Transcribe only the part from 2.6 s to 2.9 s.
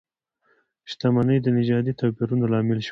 شوه.